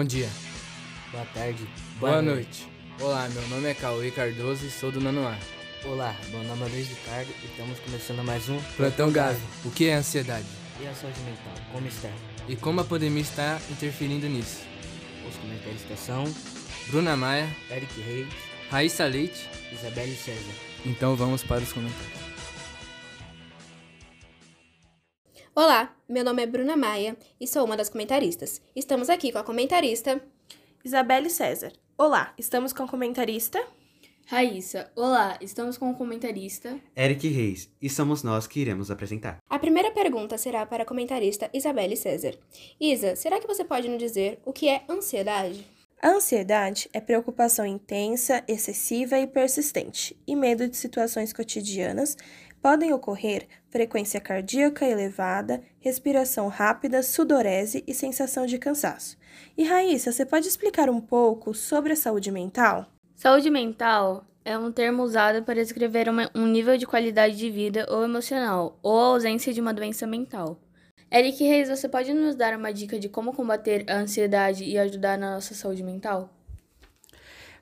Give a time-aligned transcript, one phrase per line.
[0.00, 0.30] Bom dia.
[1.12, 1.68] Boa tarde.
[1.98, 2.66] Boa, noite.
[2.98, 5.36] Olá, meu nome é Cauê Cardoso e sou do Nono A.
[5.84, 9.38] Olá, meu nome é Luiz Ricardo e estamos começando mais um Plantão Gavi.
[9.62, 10.46] O que é ansiedade?
[10.80, 12.08] E a saúde mental, como está?
[12.48, 14.62] E como a pandemia está interferindo nisso?
[15.28, 16.24] Os comentaristas são
[16.86, 18.28] Bruna Maia, Eric Reis,
[18.70, 19.50] Raíssa Leite.
[19.70, 20.54] Isabelle César.
[20.86, 22.29] Então vamos para os comentários.
[25.52, 28.62] Olá, meu nome é Bruna Maia e sou uma das comentaristas.
[28.74, 30.22] Estamos aqui com a comentarista
[30.84, 31.72] Isabelle César.
[31.98, 33.60] Olá, estamos com a comentarista
[34.26, 39.38] Raíssa, olá, estamos com o comentarista Eric Reis, e somos nós que iremos apresentar.
[39.50, 42.38] A primeira pergunta será para a comentarista Isabelle César.
[42.80, 45.66] Isa, será que você pode nos dizer o que é ansiedade?
[46.00, 52.16] A ansiedade é preocupação intensa, excessiva e persistente, e medo de situações cotidianas.
[52.62, 59.16] Podem ocorrer frequência cardíaca elevada, respiração rápida, sudorese e sensação de cansaço.
[59.56, 62.86] E Raíssa, você pode explicar um pouco sobre a saúde mental?
[63.16, 67.86] Saúde mental é um termo usado para descrever uma, um nível de qualidade de vida
[67.88, 70.60] ou emocional, ou a ausência de uma doença mental.
[71.10, 75.18] Eric Reis, você pode nos dar uma dica de como combater a ansiedade e ajudar
[75.18, 76.30] na nossa saúde mental?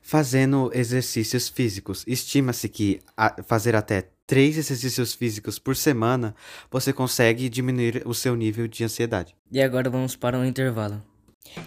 [0.01, 2.03] Fazendo exercícios físicos.
[2.05, 6.35] Estima-se que a- fazer até três exercícios físicos por semana
[6.69, 9.35] você consegue diminuir o seu nível de ansiedade.
[9.51, 11.01] E agora vamos para um intervalo.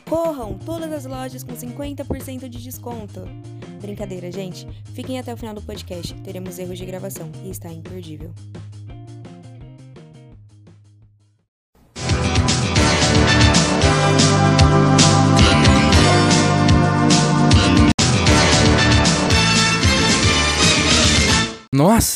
[0.08, 0.56] Corram!
[0.64, 3.22] Todas as lojas com 50% de desconto.
[3.80, 4.68] Brincadeira, gente.
[4.94, 6.14] Fiquem até o final do podcast.
[6.22, 8.32] Teremos erros de gravação e está imperdível.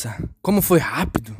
[0.06, 1.36] Nossa, como foi rápido!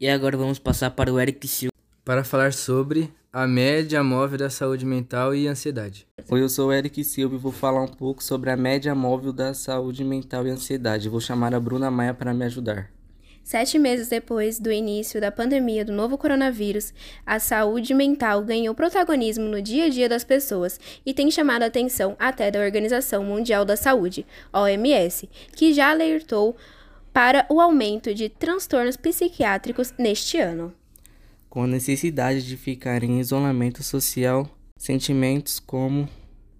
[0.00, 1.72] E agora vamos passar para o Eric Silva.
[2.04, 6.06] Para falar sobre a média móvel da saúde mental e ansiedade.
[6.28, 9.32] Oi, eu sou o Eric Silva e vou falar um pouco sobre a média móvel
[9.32, 11.08] da saúde mental e ansiedade.
[11.08, 12.90] Vou chamar a Bruna Maia para me ajudar.
[13.42, 16.92] Sete meses depois do início da pandemia do novo coronavírus,
[17.26, 21.66] a saúde mental ganhou protagonismo no dia a dia das pessoas e tem chamado a
[21.66, 26.56] atenção até da Organização Mundial da Saúde, OMS, que já alertou
[27.12, 30.72] para o aumento de transtornos psiquiátricos neste ano.
[31.48, 36.08] Com a necessidade de ficar em isolamento social, sentimentos como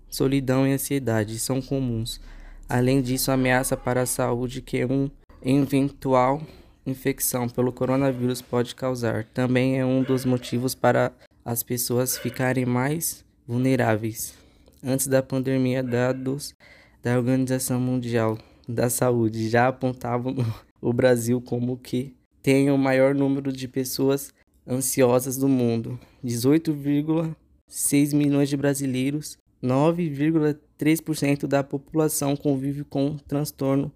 [0.09, 2.21] solidão e ansiedade são comuns.
[2.69, 5.11] Além disso, ameaça para a saúde que um
[5.43, 6.43] eventual
[6.87, 11.13] infecção pelo coronavírus pode causar também é um dos motivos para
[11.45, 14.35] as pessoas ficarem mais vulneráveis.
[14.83, 16.55] Antes da pandemia, dados
[17.03, 18.39] da Organização Mundial
[18.71, 20.37] da Saúde já apontavam
[20.81, 24.33] o Brasil como que tem o maior número de pessoas
[24.67, 25.99] ansiosas do mundo.
[26.25, 33.93] 18,6 milhões de brasileiros, 9,3% da população convive com transtorno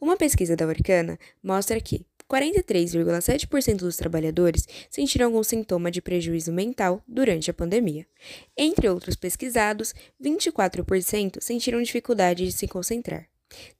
[0.00, 7.02] Uma pesquisa da Orkana mostra que 43,7% dos trabalhadores sentiram algum sintoma de prejuízo mental
[7.06, 8.06] durante a pandemia.
[8.56, 13.28] Entre outros pesquisados, 24% sentiram dificuldade de se concentrar,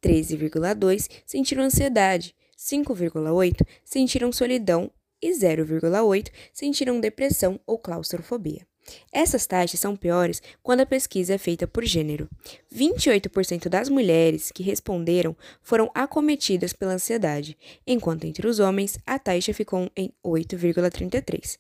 [0.03, 4.91] 13,2% sentiram ansiedade, 5,8% sentiram solidão
[5.21, 8.67] e 0,8% sentiram depressão ou claustrofobia.
[9.13, 12.29] Essas taxas são piores quando a pesquisa é feita por gênero.
[12.73, 17.57] 28% das mulheres que responderam foram acometidas pela ansiedade,
[17.87, 21.59] enquanto entre os homens a taxa ficou em 8,33%.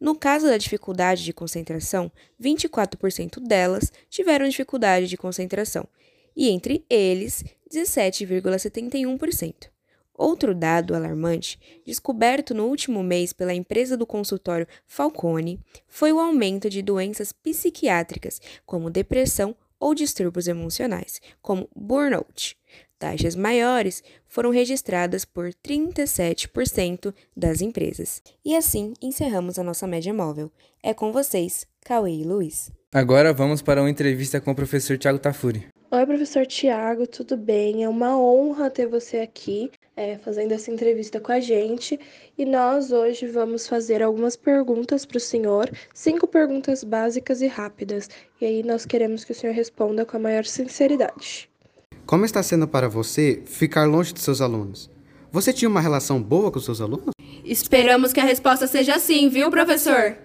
[0.00, 2.10] No caso da dificuldade de concentração,
[2.42, 5.86] 24% delas tiveram dificuldade de concentração,
[6.38, 9.66] e entre eles, 17,71%.
[10.14, 16.70] Outro dado alarmante, descoberto no último mês pela empresa do consultório Falcone, foi o aumento
[16.70, 22.56] de doenças psiquiátricas, como depressão ou distúrbios emocionais, como burnout.
[22.98, 28.20] Taxas maiores foram registradas por 37% das empresas.
[28.44, 30.50] E assim encerramos a nossa média móvel.
[30.82, 32.72] É com vocês, Cauê e Luiz.
[32.92, 35.68] Agora vamos para uma entrevista com o professor Tiago Tafuri.
[35.90, 37.82] Oi, professor Tiago, tudo bem?
[37.82, 41.98] É uma honra ter você aqui é, fazendo essa entrevista com a gente.
[42.36, 48.10] E nós hoje vamos fazer algumas perguntas para o senhor, cinco perguntas básicas e rápidas.
[48.38, 51.48] E aí nós queremos que o senhor responda com a maior sinceridade.
[52.04, 54.90] Como está sendo para você ficar longe de seus alunos?
[55.32, 57.12] Você tinha uma relação boa com seus alunos?
[57.46, 60.18] Esperamos que a resposta seja sim, viu, professor?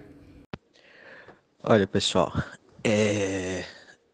[1.62, 2.30] Olha, pessoal,
[2.84, 3.64] é...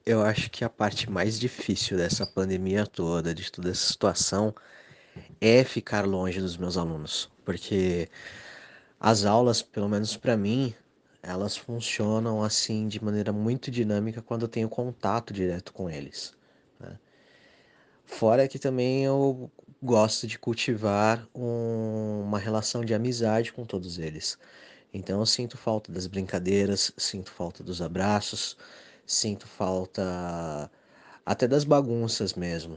[0.05, 4.55] eu acho que a parte mais difícil dessa pandemia toda, de toda essa situação,
[5.41, 8.09] é ficar longe dos meus alunos, porque
[8.99, 10.75] as aulas, pelo menos para mim,
[11.23, 16.35] elas funcionam assim de maneira muito dinâmica quando eu tenho contato direto com eles.
[16.79, 16.99] Né?
[18.05, 19.51] Fora que também eu
[19.83, 24.39] gosto de cultivar um, uma relação de amizade com todos eles.
[24.93, 28.57] Então eu sinto falta das brincadeiras, sinto falta dos abraços,
[29.11, 30.71] sinto falta
[31.27, 32.77] até das bagunças mesmo.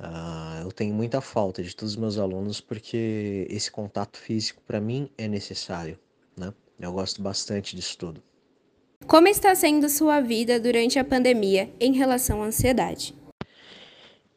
[0.00, 4.80] Uh, eu tenho muita falta de todos os meus alunos porque esse contato físico para
[4.80, 5.98] mim é necessário,
[6.36, 6.52] né?
[6.80, 8.22] Eu gosto bastante disso tudo.
[9.06, 13.14] Como está sendo sua vida durante a pandemia em relação à ansiedade?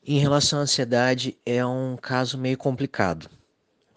[0.05, 3.29] Em relação à ansiedade, é um caso meio complicado.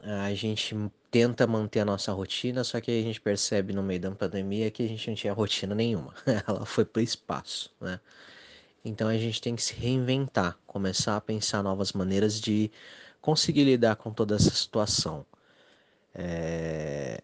[0.03, 0.75] A gente
[1.11, 4.83] tenta manter a nossa rotina, só que a gente percebe no meio da pandemia que
[4.83, 6.15] a gente não tinha rotina nenhuma.
[6.47, 8.01] Ela foi para o espaço, né?
[8.85, 12.71] Então a gente tem que se reinventar, começar a pensar novas maneiras de
[13.21, 15.27] conseguir lidar com toda essa situação.
[16.15, 17.23] É...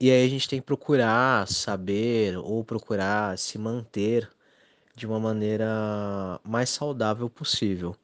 [0.00, 4.30] E aí a gente tem que procurar saber ou procurar se manter
[4.94, 7.96] de uma maneira mais saudável possível.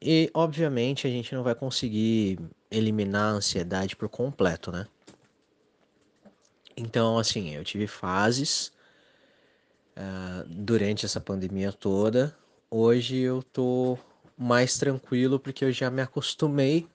[0.00, 2.38] E obviamente a gente não vai conseguir
[2.70, 4.86] eliminar a ansiedade por completo, né?
[6.76, 8.70] Então, assim, eu tive fases
[9.96, 12.36] uh, durante essa pandemia toda.
[12.70, 13.98] Hoje eu tô
[14.36, 16.86] mais tranquilo porque eu já me acostumei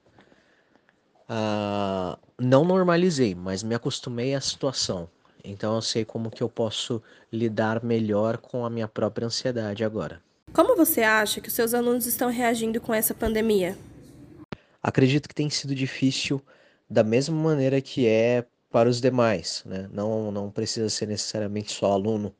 [1.27, 2.19] a.
[2.39, 5.09] Não normalizei, mas me acostumei à situação.
[5.43, 7.01] Então eu sei como que eu posso
[7.31, 10.21] lidar melhor com a minha própria ansiedade agora.
[10.53, 13.77] Como você acha que os seus alunos estão reagindo com essa pandemia?
[14.83, 16.41] Acredito que tem sido difícil
[16.89, 19.89] da mesma maneira que é para os demais, né?
[19.91, 22.33] Não, não precisa ser necessariamente só aluno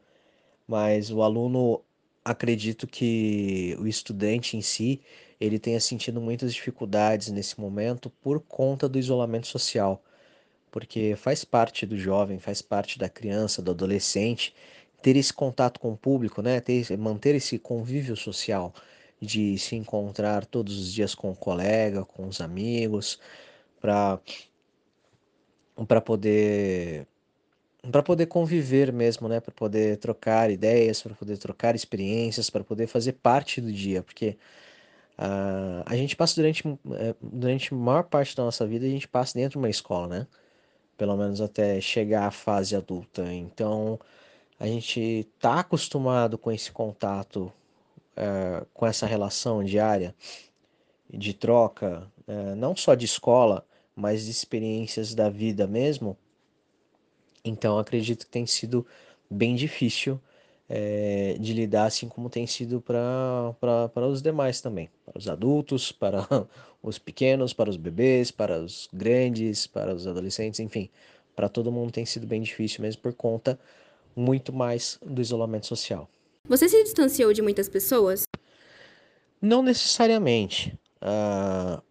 [0.72, 1.84] mas o aluno,
[2.24, 5.02] acredito que o estudante em si,
[5.38, 10.02] ele tenha sentido muitas dificuldades nesse momento por conta do isolamento social,
[10.72, 14.56] porque faz parte do jovem, faz parte da criança, do adolescente,
[15.02, 16.60] ter esse contato com o público, né?
[16.62, 18.74] Ter, manter esse convívio social
[19.22, 23.20] de se encontrar todos os dias com o colega, com os amigos,
[23.80, 24.20] para
[25.88, 27.08] para poder
[27.92, 29.40] para poder conviver mesmo, né?
[29.40, 34.38] Para poder trocar ideias, para poder trocar experiências, para poder fazer parte do dia, porque
[35.18, 39.08] uh, a gente passa durante, eh, durante a maior parte da nossa vida, a gente
[39.08, 40.28] passa dentro de uma escola, né?
[40.98, 43.34] Pelo menos até chegar à fase adulta.
[43.34, 44.00] Então,
[44.62, 47.52] a gente tá acostumado com esse contato,
[48.16, 50.14] uh, com essa relação diária
[51.12, 53.66] de troca, uh, não só de escola,
[53.96, 56.16] mas de experiências da vida mesmo.
[57.44, 58.86] Então acredito que tem sido
[59.28, 60.22] bem difícil
[60.70, 66.28] é, de lidar, assim como tem sido para os demais também, para os adultos, para
[66.84, 70.88] os pequenos, para os bebês, para os grandes, para os adolescentes, enfim,
[71.36, 73.60] para todo mundo tem sido bem difícil mesmo por conta
[74.16, 76.10] muito mais do isolamento social.
[76.48, 78.24] Você se distanciou de muitas pessoas?
[79.42, 80.78] Não necessariamente.
[81.02, 81.82] Uh,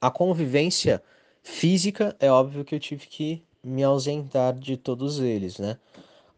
[0.00, 1.02] a convivência
[1.42, 5.78] física é óbvio que eu tive que me ausentar de todos eles, né?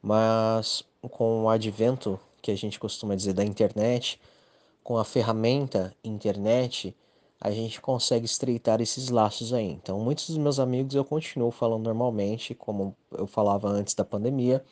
[0.01, 4.21] Mas com o advento, que a gente costuma dizer, da internet,
[4.83, 6.95] com a ferramenta internet,
[7.41, 9.71] a gente consegue estreitar esses laços aí.
[9.71, 14.65] Então, muitos dos meus amigos eu continuo falando normalmente, como eu falava antes da pandemia.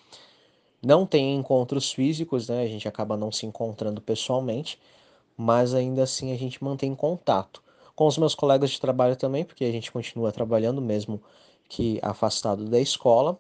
[0.85, 2.63] Não tem encontros físicos, né?
[2.63, 4.79] A gente acaba não se encontrando pessoalmente,
[5.37, 7.63] mas ainda assim a gente mantém contato.
[7.95, 11.23] Com os meus colegas de trabalho também, porque a gente continua trabalhando mesmo
[11.69, 13.39] que afastado da escola.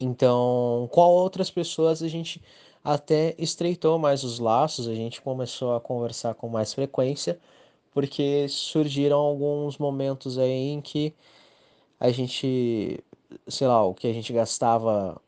[0.00, 2.42] Então, com outras pessoas a gente
[2.84, 7.38] até estreitou mais os laços, a gente começou a conversar com mais frequência,
[7.92, 11.14] porque surgiram alguns momentos aí em que
[12.00, 13.02] a gente,
[13.48, 15.20] sei lá, o que a gente gastava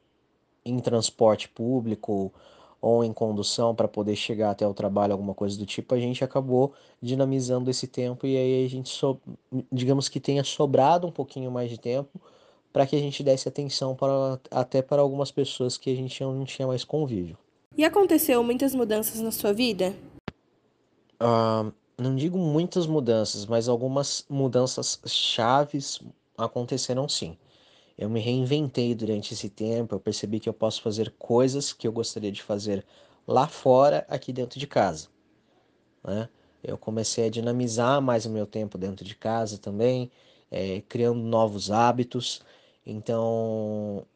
[0.64, 2.33] em transporte público
[2.80, 6.23] ou em condução para poder chegar até o trabalho, alguma coisa do tipo, a gente
[6.23, 9.18] acabou dinamizando esse tempo e aí a gente, so,
[9.73, 12.21] digamos que tenha sobrado um pouquinho mais de tempo
[12.71, 16.44] para que a gente desse atenção para, até para algumas pessoas que a gente não
[16.44, 17.38] tinha mais convívio.
[17.76, 19.94] E aconteceu muitas mudanças na sua vida?
[21.23, 26.00] Uh, não digo muitas mudanças, mas algumas mudanças chaves
[26.37, 27.37] aconteceram sim.
[27.97, 31.93] Eu me reinventei durante esse tempo, eu percebi que eu posso fazer coisas que eu
[31.93, 32.85] gostaria de fazer
[33.27, 35.09] lá fora, aqui dentro de casa.
[36.05, 36.29] Né?
[36.63, 40.11] Eu comecei a dinamizar mais o meu tempo dentro de casa também,
[40.51, 42.43] é, criando novos hábitos.
[42.87, 44.07] Então,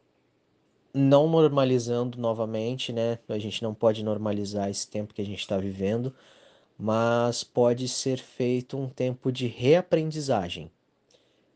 [0.93, 3.19] não normalizando novamente, né?
[3.27, 6.13] A gente não pode normalizar esse tempo que a gente está vivendo,
[6.77, 10.71] mas pode ser feito um tempo de reaprendizagem.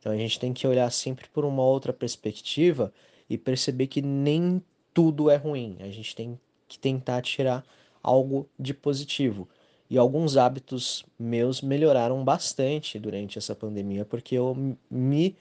[0.04, 2.94] Então a gente tem que olhar sempre por uma outra perspectiva
[3.30, 4.62] e perceber que nem
[4.94, 5.78] tudo é ruim.
[5.80, 7.64] A gente tem que tentar tirar
[8.04, 9.48] algo de positivo.
[9.90, 15.38] E alguns hábitos meus melhoraram bastante durante essa pandemia, porque eu me,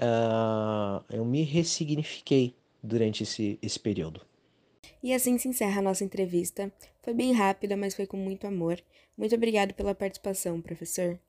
[0.00, 4.20] uh, eu me ressignifiquei durante esse, esse período.
[5.00, 6.72] E assim se encerra a nossa entrevista.
[7.02, 8.82] Foi bem rápida, mas foi com muito amor.
[9.16, 11.20] Muito obrigado pela participação, professor.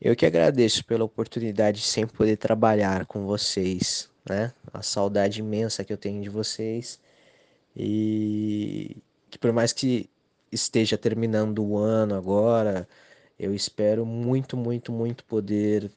[0.00, 4.52] Eu que agradeço pela oportunidade de sempre poder trabalhar com vocês, né?
[4.72, 7.00] A saudade imensa que eu tenho de vocês.
[7.76, 8.96] E
[9.30, 10.10] que por mais que
[10.52, 12.88] esteja terminando o ano agora,
[13.38, 15.90] eu espero muito, muito, muito poder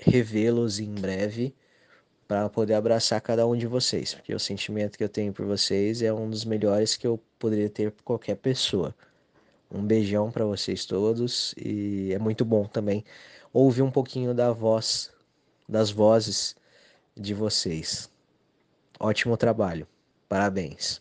[0.00, 1.54] revê-los em breve
[2.26, 6.02] para poder abraçar cada um de vocês, porque o sentimento que eu tenho por vocês
[6.02, 8.94] é um dos melhores que eu poderia ter por qualquer pessoa.
[9.72, 13.02] Um beijão para vocês todos e é muito bom também
[13.52, 15.10] ouvir um pouquinho da voz,
[15.66, 16.54] das vozes
[17.16, 18.10] de vocês.
[19.00, 19.86] Ótimo trabalho.
[20.28, 21.00] Parabéns.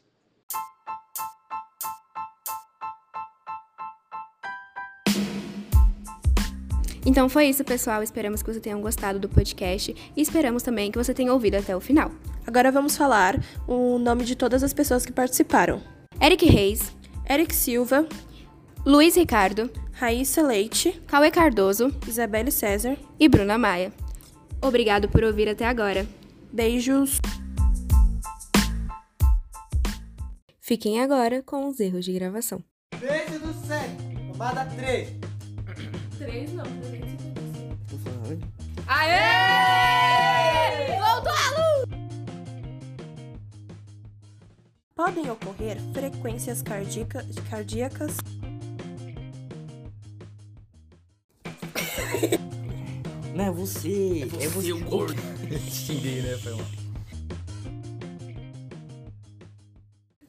[7.06, 8.02] Então foi isso, pessoal.
[8.04, 11.76] Esperamos que você tenham gostado do podcast e esperamos também que você tenha ouvido até
[11.76, 12.12] o final.
[12.46, 13.38] Agora vamos falar
[13.68, 15.82] o nome de todas as pessoas que participaram:
[16.22, 16.96] Eric Reis,
[17.28, 18.08] Eric Silva,
[18.84, 23.94] Luiz Ricardo, Raíssa Leite, Cauê Cardoso, Isabelle César e Bruna Maia.
[24.60, 26.08] Obrigado por ouvir até agora.
[26.52, 27.20] Beijos.
[30.60, 32.64] Fiquem agora com os erros de gravação.
[33.00, 35.10] Beijo do 7, tomada 3.
[36.18, 37.78] 3 não, 355.
[37.88, 38.42] Tô falando.
[38.88, 40.98] Aê!
[41.00, 41.86] Voltou a luz!
[44.96, 48.18] Podem ocorrer frequências cardíaca, cardíacas.
[53.36, 55.22] Não é você, é você, o gordo.
[55.70, 56.38] Xinguei, né?
[56.38, 56.66] Foi mal.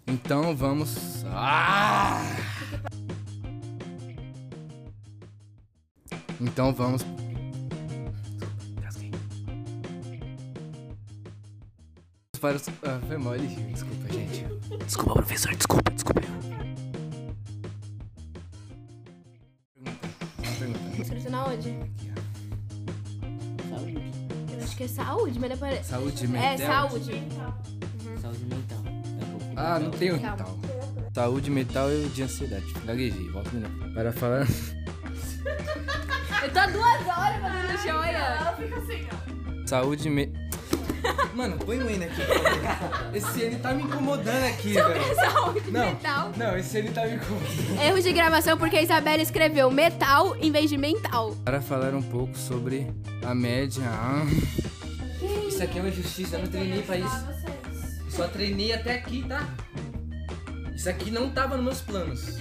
[0.06, 1.24] Então vamos.
[1.26, 2.22] Ah!
[6.40, 7.02] Então vamos.
[12.40, 12.68] Para os...
[12.68, 14.44] ah, foi mole, desculpa, gente.
[14.84, 16.20] Desculpa, professor, desculpa, desculpa.
[24.82, 25.86] Que é saúde, mas depois.
[25.86, 26.88] Saúde É, mental.
[26.90, 27.22] saúde.
[28.20, 28.78] Saúde mental.
[28.86, 30.58] É Ah, não tem mental.
[31.14, 32.72] Saúde mental e de ansiedade.
[32.84, 33.94] Gaguejei, volta um minuto.
[33.94, 34.46] Para falar.
[36.42, 38.56] Eu tô há duas horas fazendo joia.
[39.66, 40.32] Saúde me...
[41.34, 42.20] Mano, põe o N aqui.
[43.14, 45.14] Esse N tá me incomodando aqui, velho.
[45.14, 46.32] Saúde Não, mental.
[46.36, 47.80] não, esse N tá me incomodando.
[47.82, 51.36] Erros de gravação porque a Isabela escreveu metal em vez de mental.
[51.44, 52.92] Para falar um pouco sobre
[53.24, 53.82] a média.
[55.62, 57.26] Isso aqui é uma injustiça, eu não treinei pra isso.
[58.10, 59.48] Só treinei até aqui, tá?
[60.74, 62.36] Isso aqui não tava nos meus planos.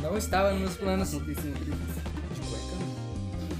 [0.00, 1.10] Não estava nos meus planos.
[1.10, 2.74] De cueca,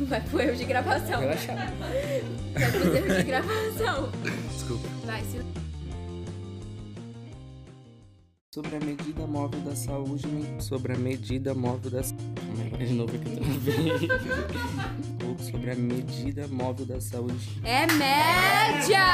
[0.00, 0.06] não.
[0.06, 1.20] Vai pro erro de gravação.
[1.20, 1.52] Relaxa.
[1.54, 4.10] Vai pros erros de gravação.
[4.54, 4.88] Desculpa.
[5.04, 5.42] Vai, se...
[8.54, 12.94] Sobre a medida móvel da saúde men- Sobre a medida móvel da aí, vai de
[12.94, 15.17] novo aqui também.
[15.68, 17.60] Sobre a medida móvel da saúde.
[17.62, 19.04] É média!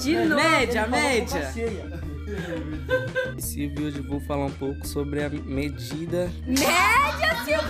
[0.00, 0.34] De novo.
[0.34, 1.52] Média, média!
[3.38, 6.30] Silvio, hoje vou falar um pouco sobre a medida.
[6.44, 7.68] Média, Silvio!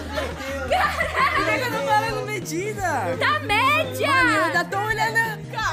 [1.14, 3.16] Caralho, eu tô falando medida!
[3.18, 4.06] Tá média!
[4.06, 5.18] Eu ainda tô olhando.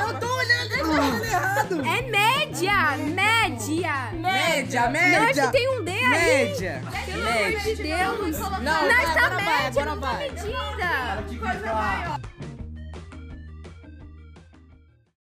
[0.02, 1.82] Eu tô olhando, eu tô olhando errado!
[1.86, 2.98] É média!
[2.98, 4.10] Média!
[4.14, 5.24] Média, Não, média!
[5.24, 6.10] acho que tem um D aí!
[6.10, 6.82] Média!
[7.06, 8.40] Pelo amor de Deus!
[8.62, 10.56] Não, agora vai, média, não tá medida!